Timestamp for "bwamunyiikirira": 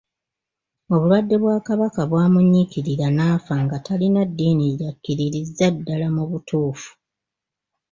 2.09-3.07